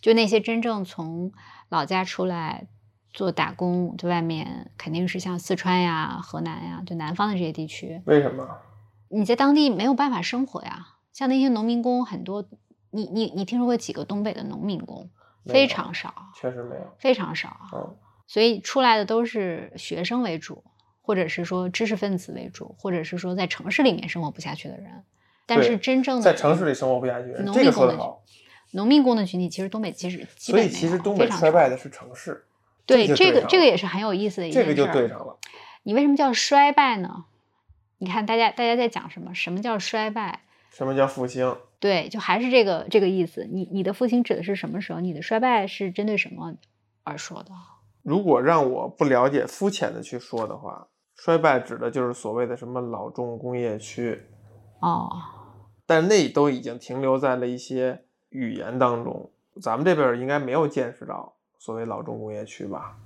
[0.00, 1.32] 就那些真正从
[1.68, 2.68] 老家出来
[3.12, 8.02] 做打工，在外面肯定是像四川呀、河南呀，就南方的这些地区。
[8.04, 8.46] 为什么？
[9.08, 10.88] 你在当地没有办法生活呀。
[11.12, 12.44] 像那些农民工，很多，
[12.94, 15.10] 你你你听说过几个东北的农民工？
[15.46, 17.54] 非常少，确实没有，非常少。
[17.74, 17.96] 嗯。
[18.26, 20.64] 所以出来的都是学生为主，
[21.02, 25.04] 或者是说知识分子为主，或者是说在城市里面生活不下去的人。
[25.44, 28.22] 但是真正的在城市里生活不下去，这个说得好。
[28.70, 32.46] 农民工的群体其实东北其实基本所以其实东北衰败的是城市。
[32.86, 34.74] 对这个这个也是很有意思的一件事。
[34.74, 35.36] 这个就对上了。
[35.82, 37.26] 你为什么叫衰败呢？
[37.98, 39.34] 你看大家大家在讲什么？
[39.34, 40.40] 什么叫衰败？
[40.70, 41.54] 什么叫复兴？
[41.84, 43.46] 对，就还是这个这个意思。
[43.52, 45.00] 你你的复兴指的是什么时候？
[45.00, 46.54] 你的衰败是针对什么
[47.02, 47.50] 而说的？
[48.02, 54.18] 如果让我不了解、肤浅的去说的话，衰败指的就是所谓的什么老重工业区。
[54.80, 55.10] 哦。
[55.84, 62.96] 但那都已经停留在了一些语言当中，咱们这边应该没有见识到所谓老重工业区吧？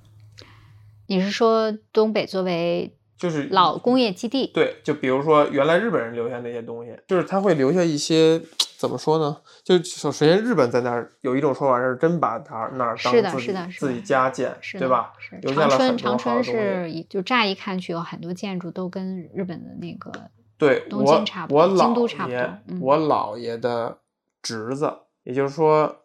[1.07, 4.47] 你是说东北作为就是老工业基地？
[4.53, 8.41] 对，就比如说原来日本人留下那些东西，就是他会留下一些。
[8.79, 9.35] 怎么说呢？
[9.61, 15.11] 就首首先，日本在那儿有一种说法是真把它那儿当自己自己家建，对吧？
[15.41, 20.09] 留下了很多长春是就乍一看去有很多建筑都跟日本的那个
[20.57, 22.79] 对东京差不多，京都差不多。
[22.79, 23.97] 我姥爷的
[24.41, 24.89] 侄子，
[25.23, 26.03] 也就是说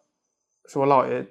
[0.65, 1.25] 是我姥爷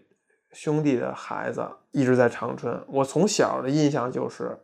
[0.54, 2.82] 兄弟的孩子，一直在长春。
[2.88, 4.58] 我从小的印象就是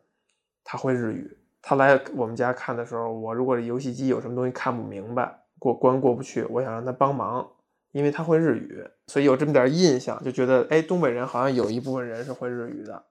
[0.64, 1.36] 他会日语。
[1.62, 5.36] 他来我们家看的时候，我如果游戏机有什么东西看不明白。
[5.58, 7.46] 过关过不去，我想让他帮忙，
[7.92, 13.04] 因为他会日语，所以有这么点印象，就觉得哎，东北人好像有一部分人是会日语的。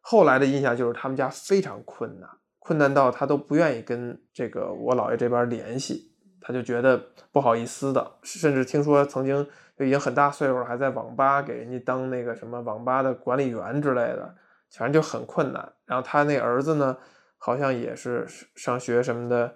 [0.00, 9.46] 后来的印象就是他们家非常困难，困难到他都不愿意跟这个我姥爷这边联系，他就觉得不好意思的，甚至听说曾经
[9.78, 14.34] 就已经很大岁数了，还在网吧给人家当那个什么网吧的管理员之类的，
[14.72, 15.72] 反正就很困难。
[15.86, 16.96] 然后他那儿子呢，
[17.38, 19.54] 好像也是上学什么的。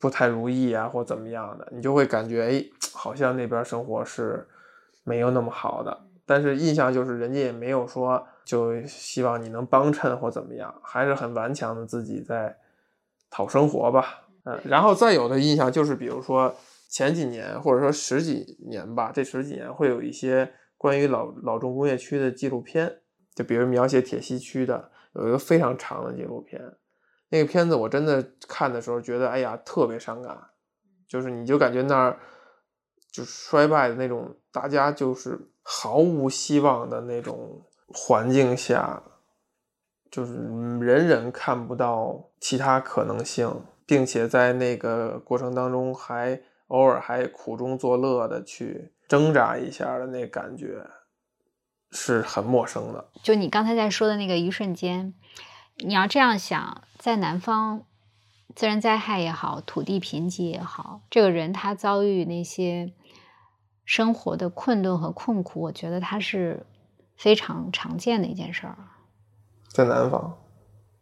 [0.00, 4.48] 不太如意啊，或怎么样的，你就会感觉哎，好像那边生活是
[5.04, 5.94] 没有那么好的。
[6.24, 12.56] 但是印象就是人家也没有说就希望你能帮衬或怎么样，还是很顽强的自己在
[13.28, 14.22] 讨生活吧。
[14.44, 16.54] 嗯，然后再有的印象就是，比如说
[16.88, 23.00] 前几年或者说十几年吧，这十几年会有一些关于老老重工业区的纪录片，
[23.34, 26.60] 就比如描写铁西区的，有一个非常长的纪录片。
[27.28, 30.36] 那个片子我真的看的时候觉得，哎呀，特别伤感，
[31.08, 32.18] 就是你就感觉那儿
[33.10, 39.02] 就衰败的那种，大家就是毫无希望的那种环境下，
[40.10, 50.86] 就是人人看不到其他可能性，并且在那个过程当中还偶尔还苦中作乐的去挣扎一下的那感觉，
[51.92, 53.08] 是很陌生的。
[53.22, 55.14] 就你刚才在说的那个一瞬间。
[55.78, 57.84] 你要这样想，在南方，
[58.54, 62.92] 自然灾害也好，土地贫瘠也好，这个人他遭遇那些
[63.84, 66.66] 生活的困顿和困苦，我觉得他是
[67.16, 68.76] 非常常见的一件事儿。
[69.68, 70.36] 在南方，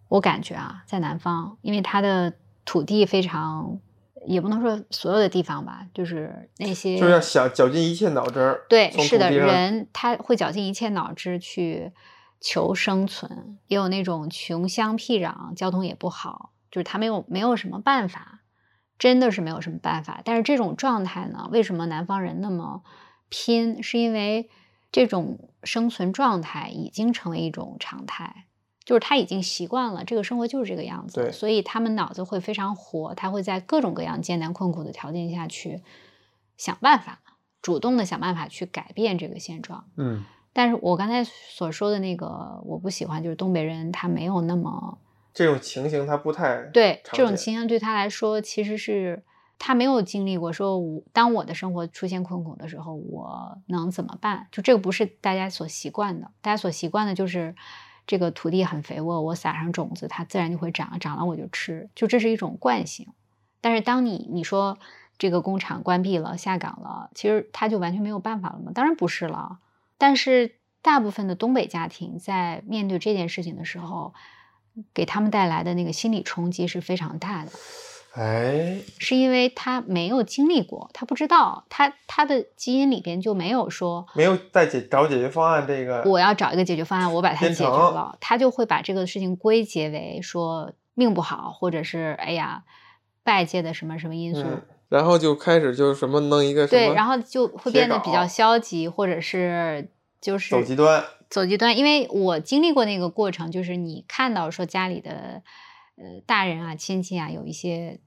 [0.08, 3.80] 我感觉啊，在南方，因为他的土地非常，
[4.26, 11.92] 也不能说所有的地方吧，就是那些，就是要想绞尽一切脑汁儿，对，是的，人他会绞尽一切脑汁去。
[12.42, 18.40] 求生存，也有那种穷乡僻壤，交通也不好，就是他没有没有什么办法，
[18.98, 20.22] 真的是没有什么办法。
[20.24, 22.82] 但是这种状态呢，为什么南方人那么
[23.28, 23.82] 拼？
[23.82, 24.48] 是因为
[24.90, 28.46] 这种生存状态已经成为一种常态，
[28.84, 35.82] 就是他已经习惯了这个生活就是这个样子，所以他们脑子会非常活，他会在各种各样艰难困苦的条件下去
[36.56, 37.20] 想办法，
[37.62, 39.84] 主动的想办法去改变这个现状。
[39.96, 40.24] 嗯。
[40.52, 44.98] 但是我刚才所说的那个我不喜欢，就是东北人他没有那么
[45.32, 49.22] 这种情形，他不太对这种情形对他来说，其实是
[49.60, 50.52] 他没有经历过。
[50.52, 54.48] 说我当我的生活出现困苦的时候，我能怎么办？
[54.50, 57.54] 就这个不是大家所习惯的，大家所习惯的就是
[58.10, 63.06] 这个土地很肥沃，我撒上种子，它自然就会长，长了我就吃，就这是一种惯性。
[63.60, 64.80] 但是当你你说
[65.16, 68.72] 这个工厂关闭了、下岗了，其实他就完全没有办法了吗？
[68.74, 69.60] 当然不是了。
[69.96, 74.12] 但是大部分的东北家庭在面对这件事情的时候，
[74.92, 77.52] 给他们带来的那个心理冲击是非常大的。
[78.12, 86.02] 哎，是因为他没有经历过，他不知道，他他的基因里边就没有说没有在解找解决方案这个。
[86.04, 92.64] 我要找一个解决方案，我把它解决了，他就会把这个事情归结为说命不好，或者是哎呀
[93.24, 94.42] 外界的什么什么因素。
[94.42, 99.88] 嗯，然后就开始就什么弄一个什对，然后就会变得比较消极，或者是
[100.20, 101.04] 就是走极端。
[101.28, 101.78] 走极端。
[101.78, 105.42] 因为我经历过那个过程，就是你看到说家里的
[106.00, 108.00] 呃大人啊、亲戚啊有一些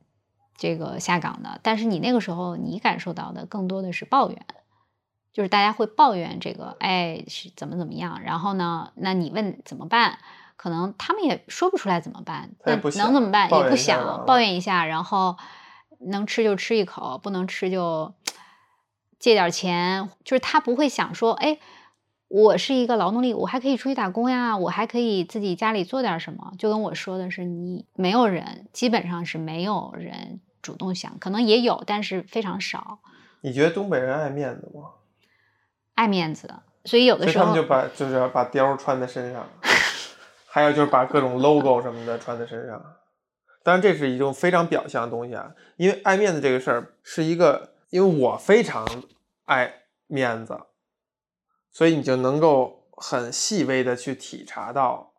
[0.57, 4.45] 这个下岗的，但是你那个时候你感受到的更多的是抱怨，
[5.31, 10.17] 就是大家会抱怨这个，哎是怎么怎么样，然后呢，那你问怎么办？
[10.55, 13.49] 可能他们也说不出来怎么办，那能怎么办？
[13.51, 15.37] 也不想抱怨一下，然后
[15.99, 18.13] 能吃就吃一口，不能吃就
[19.19, 21.59] 借点钱，就是他不会想说，哎，
[22.33, 26.51] 我是一个劳动力，我还可以出去打工呀，我还可以自己家里做点什么。
[26.57, 32.97] 就跟我说的是，你没有人，基本上是没有人主动想，可能也有，但是非常少，
[33.41, 34.81] 你觉得东北人爱面子吗？
[35.93, 36.51] 爱面子，
[36.85, 39.47] 所以有的时候他们就把就是要把貂穿在身上，
[40.49, 42.83] 还有就是把各种 logo 什么的穿在身上。
[43.61, 48.83] 当然，这是一种非常表象的东西啊，因为爱面子这个事儿是一个，因为我非常
[49.45, 49.71] 爱
[50.07, 50.57] 面子，
[51.73, 55.11] 所以你就能够很细微的去体察到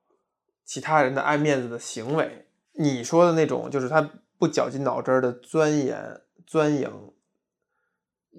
[0.64, 2.46] 其他人的爱面子的行为。
[2.72, 7.12] 你说的那种，就是他不绞尽脑汁的钻研钻营，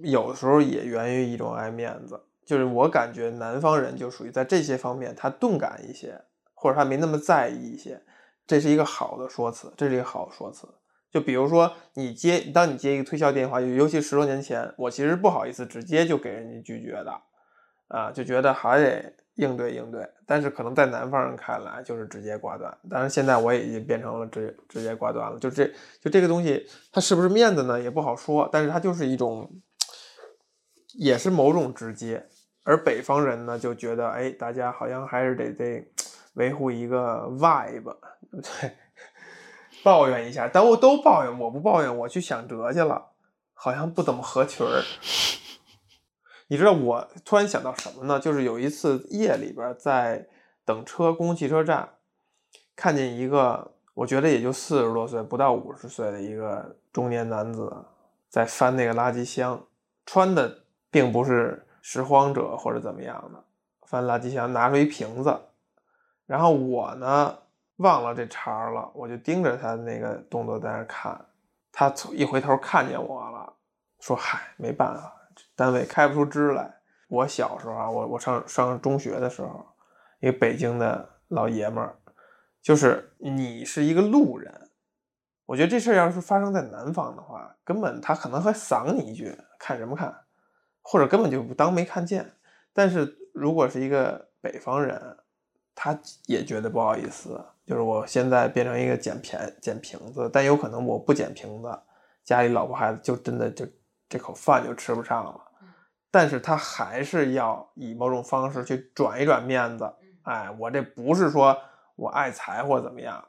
[0.02, 2.24] 有时候也源于一种爱面子。
[2.46, 6.22] 就是我感觉南方人就属于在这些方面他钝感一些，
[6.54, 8.02] 或者他没那么在意一些，
[8.46, 10.68] 这是一个好的说辞，这是一个好说辞。
[11.10, 17.22] 就比如说你接，当你接一个推销电话，尤其十多年前，我其实不好意思直接就给人家拒绝的，
[17.88, 20.08] 啊，就觉得还得应对应对。
[20.26, 25.38] 但是可能在南方人看来就是直接挂断，当然现在我已经变成了直直接挂断了。
[25.40, 25.66] 就这
[26.02, 27.80] 就这个东西，它是不是面子呢？
[27.80, 29.50] 也不好说，但是它就是一种，
[30.96, 32.26] 也是某种直接。
[32.64, 35.88] 而北方人呢，就觉得哎，大家好像还是得得
[36.34, 37.84] 维护一个 vibe，对
[38.32, 38.72] 不对？
[39.84, 43.12] 抱怨一下，但我都抱怨，我不抱怨，我去想辙去了，
[43.54, 44.82] 好像不怎么合群儿。
[46.48, 48.20] 你知道我突然想到什么呢？
[48.20, 50.28] 就是有一次夜里边在
[50.64, 51.90] 等车，公共汽车站，
[52.76, 57.74] 看见一个我觉得也就四十多岁，不到五十岁的一个中年男子
[58.30, 59.66] 在翻那个垃圾箱，
[60.06, 63.44] 穿的并不是拾荒者或者怎么样的，
[63.88, 65.36] 翻垃圾箱拿出一瓶子，
[66.26, 67.36] 然后我呢
[67.78, 71.26] 忘了这茬了，我就盯着他那个动作在那看，
[71.72, 73.54] 他一回头看见我了，
[74.00, 75.14] 说：“嗨，没办法，
[75.56, 76.76] 单位开不出支来。”
[77.08, 79.64] 我小时候啊，我我上上中学的时候，
[80.20, 81.96] 一个北京的老爷们儿，
[82.62, 84.70] 就是你是一个路人，
[85.46, 90.14] 我觉得这事儿要是发生在南方的话，根本他可能会赏你一句“看什么看”，
[90.82, 92.34] 或者根本就不当没看见。
[92.74, 95.18] 但是如果是一个北方人，
[95.76, 101.70] 他也觉得不好意思，就是我现在变成一个捡便捡瓶子，但有可能我不捡瓶子，
[102.24, 103.64] 家里老婆孩子就真的就
[104.16, 105.42] 这口饭就吃不上了。
[106.10, 109.94] 但是他还是要以某种方式去转一转面子。
[110.24, 111.58] 哎，我这不是说
[111.98, 113.22] 我爱财或怎么样，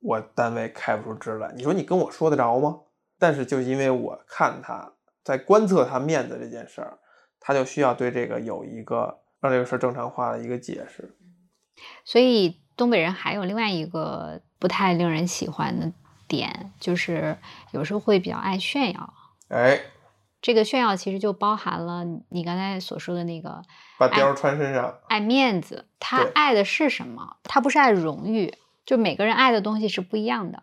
[0.00, 2.80] 我单位开不出支来，你说你跟我说得着吗？
[3.20, 4.92] 但是就因为我看他
[5.22, 6.98] 在观测他面子这件事儿，
[7.38, 11.16] 他就需要对这个有一个让这个事儿正常化的一个解释。
[12.04, 15.92] 所以东北人还有另外一个不太令人喜欢的
[16.26, 17.38] 点，就是
[17.70, 19.14] 有时候会比较爱炫耀。
[19.48, 19.80] 哎，
[20.44, 23.62] 这个炫耀其实就包含了你刚才所说的那个
[23.96, 27.38] 把貂穿身上，爱面子，他爱的是什么？
[27.44, 28.52] 他不是爱荣誉，
[28.84, 30.60] 就每个人爱的东西是不一样的。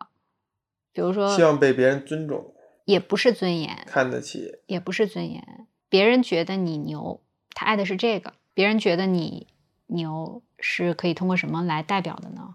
[0.94, 2.54] 比如说希，望被别人尊重、
[2.86, 4.60] 也不是尊严，看得起。
[4.68, 5.66] 也不是尊严。
[5.90, 7.20] 别人觉得你牛，
[7.56, 9.48] 他爱的是这个；别人觉得你
[9.88, 12.54] 牛是可以通过什么来代表的呢？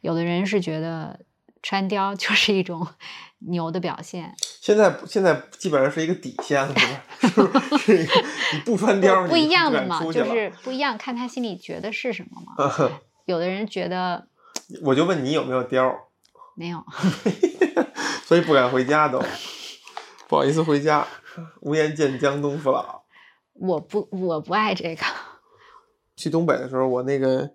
[0.00, 1.20] 有的人是觉得
[1.62, 2.86] 穿貂就是一种
[3.38, 6.74] 牛的表现，现在现在基本上是一个底线了，
[7.20, 7.42] 是不
[8.52, 13.00] 你不穿貂儿，不一样的嘛，就是不一样，看他心里觉得是什么嘛。
[13.26, 14.26] 有的人觉得
[14.82, 15.94] 我就问你有没有貂，
[16.56, 16.84] 没有，
[18.26, 19.22] 所以不敢回家都，
[20.28, 21.06] 不好意思回家，
[21.60, 23.02] 无颜见江东父老。
[23.54, 25.04] 我不我不爱这个。
[26.16, 27.50] 去东北的时候，我那个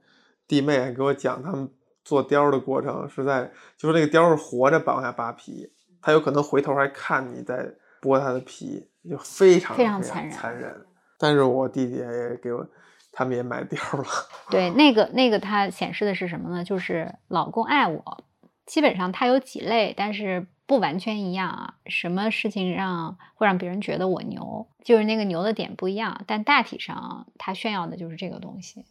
[0.48, 1.70] 弟妹给我讲他们
[2.08, 5.70] 做貂的过程，是在就是那个貂是活着往下扒皮，
[6.02, 7.70] 他有可能回头还看你在
[8.02, 10.86] 剥它的皮，就非常非常残残忍残忍。
[11.20, 12.66] 但是我弟弟也给我，
[13.12, 14.06] 他们也买貂了。
[14.50, 16.64] 对，那个那个它显示的是什么呢？
[16.64, 18.24] 就是老公爱我，
[18.66, 21.74] 基本上它有几类，但是不完全一样啊。
[21.88, 28.86] 什么事情让会让别人觉得我牛，就是那个牛的点不一样，但大体上它炫耀的就是这个东西。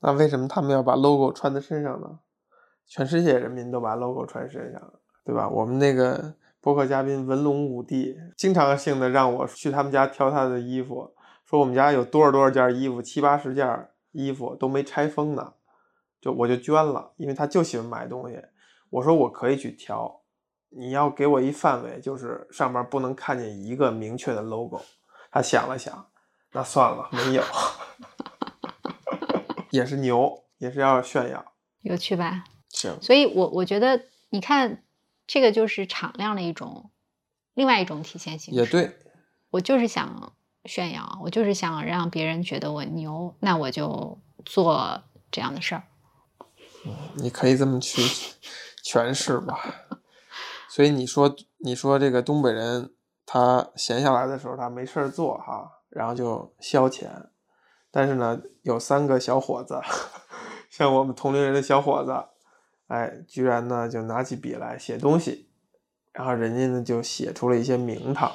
[0.00, 2.20] 那为什么他们要把 logo 穿在身上呢？
[2.88, 4.92] 全世界人民都把 logo 穿身上，
[5.24, 5.48] 对吧？
[5.48, 11.14] 我们那个播客嘉宾文龙五弟，经常性的让我去他们家挑他的衣服，
[11.44, 15.52] 说我们家有多少多少件衣服，七八十件衣服都没拆封呢，
[16.20, 18.42] 就我就捐了，因为他就喜欢买东西。
[18.90, 20.22] 我说我可以去挑，
[20.70, 24.80] 你要给我一范围，就是上面不能看见一个明确的 logo。
[25.30, 26.06] 他想了想，
[26.52, 27.42] 那算了，没有。
[29.70, 31.44] 也是牛，也是要炫耀。
[31.82, 32.44] 有趣吧？
[32.78, 34.84] 行，所以我我觉得，你看
[35.26, 36.90] 这个就是敞亮的一种，
[37.54, 38.60] 另外一种体现形式。
[38.60, 38.96] 也对，
[39.50, 40.32] 我就是想
[40.64, 45.02] 炫耀，我就是想让别人觉得我牛，那我就做
[45.32, 45.82] 这样的事儿。
[47.16, 48.00] 你可以这么去
[48.84, 49.58] 诠释吧。
[50.70, 52.94] 所以你说，你说这个东北人，
[53.26, 57.08] 他闲下来的时候，他没事儿做哈，然后就消遣。
[57.90, 59.80] 但是呢，有三个小伙子，
[60.70, 62.12] 像我们同龄人的小伙子，
[62.88, 65.48] 哎，居然呢就拿起笔来写东西，
[66.12, 68.32] 然后人家呢就写出了一些名堂，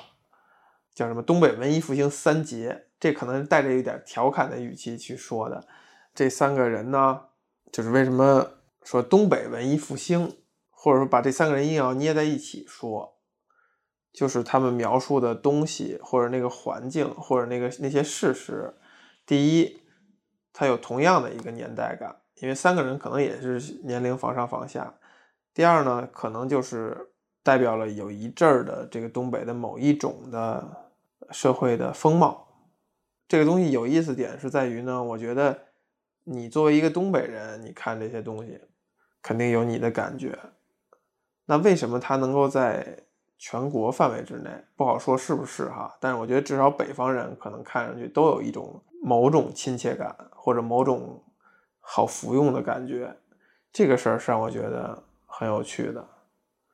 [0.95, 5.67] 叫什么“东北文艺复兴三杰”，这可能带着一点调侃的语气去说的。
[6.13, 7.21] 这三个人呢，
[7.71, 8.51] 就是为什么
[8.83, 10.37] 说东北文艺复兴，
[10.69, 13.17] 或者说把这三个人硬要捏在一起说，
[14.13, 18.75] 就是他们描述的东西，或者那个环境，或者那个那些事实。
[19.25, 19.81] 第一，
[20.53, 24.93] 它有同样的一个年代感，因为三个人可能也是年龄房上房下。
[25.53, 26.97] 第二呢，可能就是
[27.41, 30.61] 代表了有一阵儿的这个东北的某一种的
[31.31, 32.45] 社会的风貌。
[33.29, 35.57] 这个东西有意思点是在于呢，我觉得
[36.25, 38.59] 你作为一个东北人，你看这些东西，
[39.21, 40.37] 肯定有你的感觉。
[41.45, 43.05] 那为什么它能够在
[43.37, 45.95] 全国范围之内不好说是不是哈？
[46.01, 48.83] 但是我觉得至少北方人可能看上去都有一种。
[49.05, 51.21] 某种亲切感，或者某种
[51.85, 53.17] 好服用的感觉，
[53.71, 56.07] 这个事儿是让我觉得很有趣的。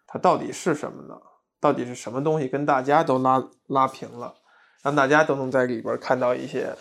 [0.07, 1.20] 它到底是什么呢？
[1.60, 4.36] 到底是什么东西跟大家都拉拉平了，
[4.82, 6.74] 让大家都能在里边看到一些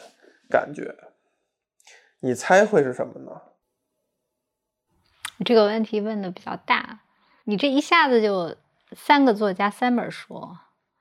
[0.48, 0.94] 感觉？
[2.20, 3.42] 你猜会是什么呢？
[5.44, 7.00] 这个问题问的比较大，
[7.44, 8.56] 你这一下子就
[8.92, 10.56] 三个作家三本书，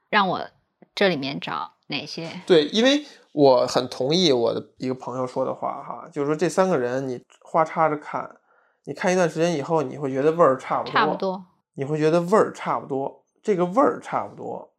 [0.09, 0.49] 让我
[0.95, 2.41] 这里面找哪些？
[2.45, 3.05] 对，因为。
[3.33, 8.37] 我很同意我的一个朋友说的话哈，就是说这三个人你花插着看，
[8.85, 14.73] 你看一段时间以后，你会觉得味儿差不多，差不多，你会觉得味儿差不多，这个味儿差不多，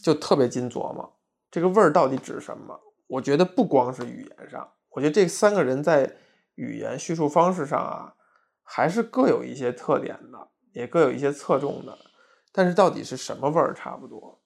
[0.00, 1.18] 就特别金琢磨，
[1.50, 2.78] 这个味儿到底指什么？
[3.08, 6.14] 我觉得不光是语言上，我觉得这三个人在
[6.54, 8.14] 语言叙述方式上啊，
[8.62, 11.98] 还是各有一些特点的，也各有一些侧重的，
[12.52, 14.40] 但是到底是什么味儿差不多？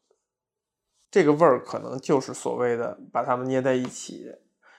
[1.10, 4.32] 这个味儿可能就是所谓的把它们捏在一起，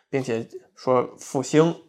[0.10, 1.84] 并且说复兴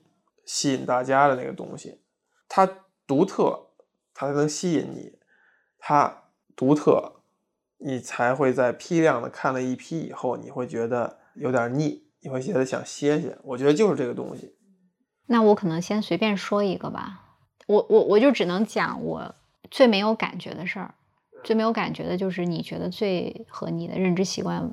[0.45, 2.01] 吸引大家的那个东西，
[2.49, 2.69] 它
[3.07, 3.69] 独特，
[4.13, 5.19] 它才能吸引你，
[5.79, 6.25] 它
[6.57, 7.23] 独特，
[7.79, 13.39] 你才会在批量的看了一批以后，你会觉得有点腻，你会觉得想歇歇。
[13.45, 14.57] 我觉得就是这个东西。
[15.27, 17.37] 那我可能先随便说一个吧，
[17.69, 19.35] 我我我就只能讲我
[19.71, 20.95] 最没有感觉的事儿。
[21.43, 24.73] 最没有感觉的就是你觉得最和你的认知习惯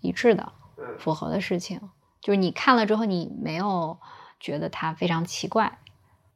[0.00, 0.52] 一致的、
[0.98, 1.80] 符合的事情，
[2.20, 3.98] 就是你看了之后你没有
[4.38, 5.78] 觉得它非常奇怪，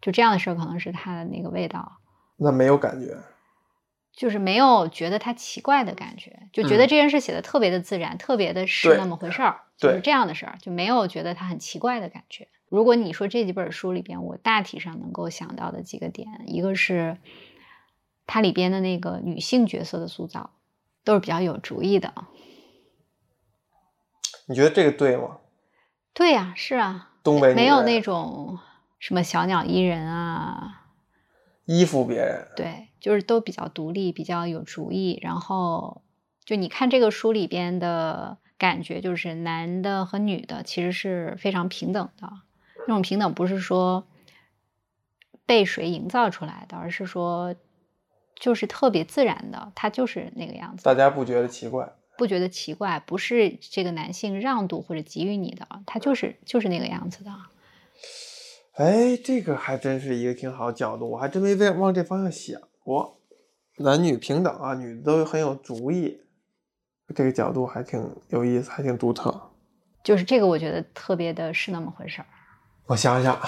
[0.01, 1.99] 就这样的事儿可能是它的那个味道。
[2.37, 3.19] 那没有感觉，
[4.13, 12.49] 就是没有觉得它奇怪的感觉，就觉得这件事写的特别的自然，特别的是那么回事儿，就是这样的事儿，就没有觉得它很奇怪的感觉。
[12.71, 17.19] 如果你说这几本书里边，我大体上能够想到的几个点，一个是。
[18.29, 20.51] 它里边的那个女性角色的塑造
[21.03, 22.13] 都是比较有主意的，
[24.47, 25.39] 你觉得这个对吗？
[26.13, 28.59] 对呀，是啊，东北没有那种
[28.99, 30.89] 什么小鸟依人啊，
[31.65, 35.19] 依附别人，对，就是都比较独立，比较有主意。
[35.23, 36.03] 然后
[36.45, 42.31] 就你看这个书里边的感觉，就是男的和女的其实是非常平等的，
[42.87, 44.07] 那种平等不是说
[45.47, 47.57] 被谁营造出来的，而是说。
[48.39, 51.93] 就是特别自然的，他就是那个样子，大家不觉得奇怪？
[52.17, 57.31] 不觉得奇怪，不是这个男性让渡或者给予你的，他就是就是那个样子的。
[58.75, 63.21] 哎，这个还真是一个挺好角度，我还真没在往这方向想过。
[63.79, 66.21] 男女平等啊，女的都很有主意，
[67.15, 69.51] 这个角度还挺有意思，还挺独特。
[70.03, 72.27] 就是这个，我觉得特别的是那么回事儿。
[72.87, 73.39] 我想想，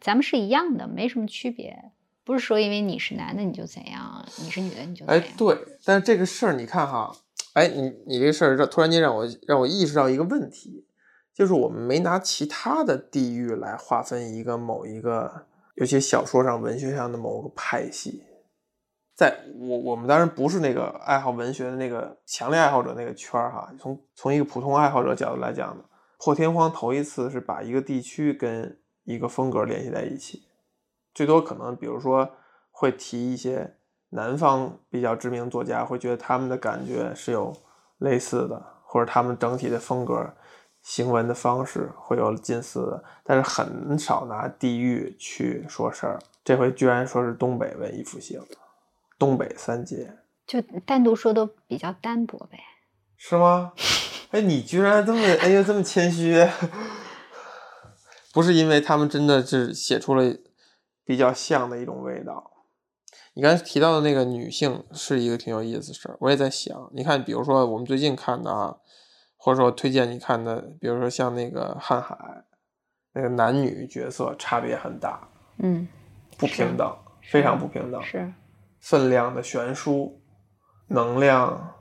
[0.00, 1.90] 咱们是一样的，没什么区别。
[2.30, 5.20] 不是说因为你是男的你就怎样，你是女的你就怎样。
[5.20, 7.10] 哎，对，但是这个事儿你看哈，
[7.54, 10.86] 哎，你你这个事儿让突然间让我让我意识到一个问题，
[11.34, 18.22] 就是我们没拿其他的地域来划分一个某一个，尤其小说上、文学上的某个派系。
[19.16, 25.82] 在我我们当然不是那个爱好文学的那个强烈爱好者那个圈儿哈，从从一个普通爱好者角度来讲呢，
[26.20, 30.44] 破天荒头一次是把一个地区跟一个风格联系在一起。
[31.20, 32.26] 最多可能，比如说
[32.70, 33.76] 会提一些
[34.08, 37.54] 南方比较知名作家，会觉得他们的感觉是有
[37.98, 40.32] 类似的，或者他们整体的风格、
[40.80, 46.18] 行文的方式会有近似的，但是很少拿地域去说事儿。
[46.42, 48.40] 这回居然说是东北文艺复兴，
[49.18, 50.16] 东北三杰，
[50.46, 52.58] 就单独说都比较单薄呗，
[53.18, 53.74] 是吗？
[54.30, 56.34] 哎，你居然这么哎呀这么谦虚，
[58.32, 60.24] 不是因为他们真的是写出了。
[61.04, 62.50] 比较像的一种味道。
[63.34, 68.76] 你刚才提到的那个女性是一个挺有意思的事儿，我也在想，你看，比如说我们最近看的啊，
[69.36, 72.14] 或者说推荐你看的，比如说像那个《瀚海》，
[73.12, 75.28] 那个男女角色差别很大，
[75.58, 75.86] 嗯，
[76.36, 78.32] 不平等，非常不平等，是
[78.80, 80.20] 分量的悬殊，
[80.88, 81.74] 能量、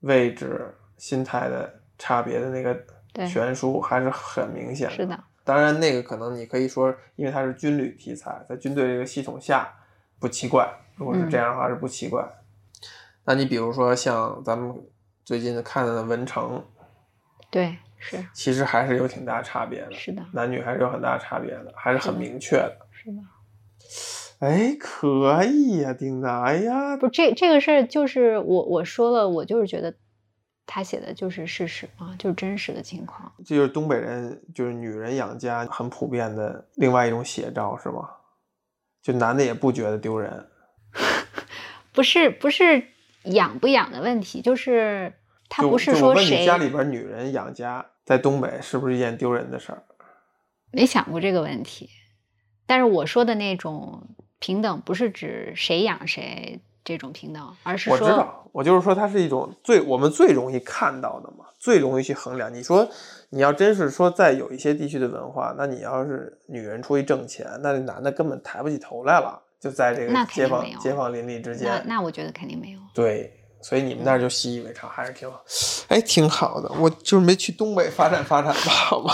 [0.00, 5.24] 位置、心态的差别的那个悬殊还是很明显的，是的。
[5.46, 9.72] 当然，那个可能你可以说，因为它是军旅题材，在军队这个系统下
[10.18, 10.68] 不奇怪。
[10.96, 12.26] 如果是这样的话，是不奇怪。
[13.24, 14.74] 那你比如说像咱们
[15.24, 16.58] 最近看的《文成》，
[17.48, 19.92] 对，是，其实还是有挺大差别的。
[19.92, 22.76] 是的，男女还是有很大差别的，还是很明确的。
[22.90, 23.18] 是的。
[24.40, 26.26] 哎，可以呀，丁子。
[26.26, 29.94] 哎呀，不，这这个事儿就是我我说了，我就是觉得。
[30.66, 33.32] 他写的就是事实啊，就是真实的情况。
[33.44, 38.10] 这就是东北人，就是女人养家很普遍的另外一种写照，是吗？
[39.00, 40.48] 就男的也不觉得丢人。
[41.94, 42.88] 不是，不是
[43.24, 45.14] 养不养的问题，就是
[45.48, 49.82] 他不是说谁家里边女人养家在东北是不是一件丢人的事儿？
[50.72, 51.88] 没想过这个问题。
[52.66, 56.60] 但是我说的那种平等，不是指谁养谁。
[56.86, 62.54] 这种频道，而是我知道，我就是说，它是一种最我们最容易看到的嘛，最容易去衡量。
[62.54, 62.88] 你说，
[63.30, 71.66] 你要真是说在有一些地区的文化，那你要是女人出去挣钱，那男的根本抬不起头来了，就在这个街坊街坊邻里之间。
[71.66, 72.78] 那那我觉得肯定没有。
[72.94, 75.42] 对，所以你们那儿就习以为常，还是挺好，
[75.88, 76.70] 哎，挺好的。
[76.78, 79.12] 我就是没去东北发展发展吧，好吧。